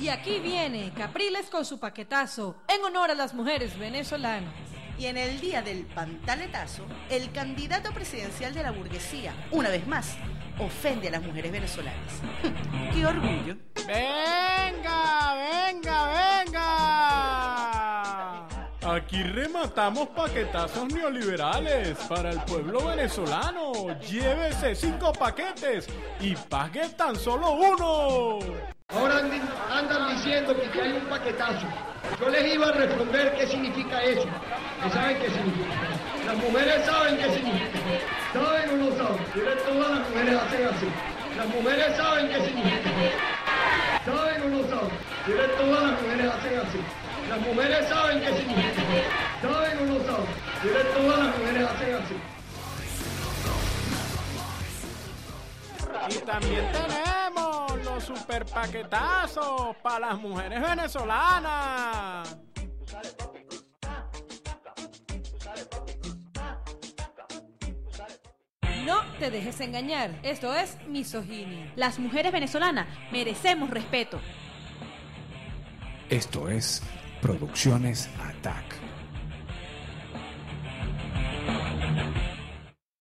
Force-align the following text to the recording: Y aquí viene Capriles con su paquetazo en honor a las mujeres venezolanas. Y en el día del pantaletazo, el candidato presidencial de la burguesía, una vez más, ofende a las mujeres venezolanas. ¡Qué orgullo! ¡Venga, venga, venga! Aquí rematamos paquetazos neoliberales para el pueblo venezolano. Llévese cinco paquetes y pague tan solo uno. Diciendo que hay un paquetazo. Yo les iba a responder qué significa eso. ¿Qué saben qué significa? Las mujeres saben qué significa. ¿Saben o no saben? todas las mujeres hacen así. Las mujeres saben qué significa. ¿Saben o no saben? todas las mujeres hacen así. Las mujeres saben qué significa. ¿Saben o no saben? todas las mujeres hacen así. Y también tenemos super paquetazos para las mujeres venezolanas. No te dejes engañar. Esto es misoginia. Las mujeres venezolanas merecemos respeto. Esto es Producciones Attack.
Y 0.00 0.08
aquí 0.08 0.38
viene 0.40 0.92
Capriles 0.96 1.50
con 1.50 1.66
su 1.66 1.78
paquetazo 1.78 2.56
en 2.68 2.82
honor 2.82 3.10
a 3.10 3.14
las 3.14 3.34
mujeres 3.34 3.78
venezolanas. 3.78 4.54
Y 4.98 5.04
en 5.06 5.18
el 5.18 5.38
día 5.40 5.60
del 5.60 5.84
pantaletazo, 5.84 6.86
el 7.10 7.30
candidato 7.32 7.92
presidencial 7.92 8.54
de 8.54 8.62
la 8.62 8.70
burguesía, 8.70 9.34
una 9.50 9.68
vez 9.68 9.86
más, 9.86 10.16
ofende 10.58 11.08
a 11.08 11.10
las 11.10 11.22
mujeres 11.22 11.52
venezolanas. 11.52 12.22
¡Qué 12.94 13.04
orgullo! 13.04 13.56
¡Venga, 13.86 15.34
venga, 15.34 16.40
venga! 16.46 17.50
Aquí 18.82 19.22
rematamos 19.22 20.08
paquetazos 20.08 20.90
neoliberales 20.94 21.98
para 22.08 22.30
el 22.30 22.40
pueblo 22.44 22.86
venezolano. 22.86 24.00
Llévese 24.00 24.74
cinco 24.74 25.12
paquetes 25.12 25.86
y 26.20 26.34
pague 26.34 26.88
tan 26.90 27.16
solo 27.16 27.52
uno. 27.52 28.38
Diciendo 30.40 30.72
que 30.72 30.80
hay 30.80 30.92
un 30.92 31.04
paquetazo. 31.04 31.66
Yo 32.18 32.30
les 32.30 32.54
iba 32.54 32.68
a 32.68 32.72
responder 32.72 33.34
qué 33.36 33.46
significa 33.46 34.02
eso. 34.02 34.24
¿Qué 34.82 34.90
saben 34.90 35.18
qué 35.18 35.28
significa? 35.28 35.74
Las 36.26 36.36
mujeres 36.36 36.86
saben 36.86 37.18
qué 37.18 37.30
significa. 37.30 37.78
¿Saben 38.32 38.70
o 38.70 38.76
no 38.76 38.96
saben? 38.96 39.18
todas 39.66 39.90
las 39.90 40.08
mujeres 40.08 40.40
hacen 40.40 40.66
así. 40.66 40.88
Las 41.36 41.46
mujeres 41.46 41.96
saben 41.96 42.28
qué 42.28 42.40
significa. 42.40 42.90
¿Saben 44.06 44.42
o 44.42 44.48
no 44.48 44.62
saben? 44.70 44.90
todas 45.58 45.82
las 45.82 46.02
mujeres 46.02 46.32
hacen 46.32 46.58
así. 46.58 46.80
Las 47.28 47.40
mujeres 47.40 47.88
saben 47.88 48.20
qué 48.20 48.32
significa. 48.38 48.82
¿Saben 49.42 49.78
o 49.78 49.84
no 49.84 49.98
saben? 50.06 50.26
todas 50.96 51.18
las 51.18 51.36
mujeres 51.36 51.68
hacen 51.68 51.94
así. 51.96 52.16
Y 56.08 56.18
también 56.24 56.72
tenemos 56.72 57.19
super 58.00 58.44
paquetazos 58.46 59.76
para 59.82 60.08
las 60.08 60.18
mujeres 60.18 60.60
venezolanas. 60.60 62.36
No 68.84 69.02
te 69.18 69.30
dejes 69.30 69.60
engañar. 69.60 70.18
Esto 70.22 70.54
es 70.54 70.76
misoginia. 70.88 71.72
Las 71.76 71.98
mujeres 71.98 72.32
venezolanas 72.32 72.86
merecemos 73.12 73.70
respeto. 73.70 74.20
Esto 76.08 76.48
es 76.48 76.82
Producciones 77.20 78.08
Attack. 78.20 78.89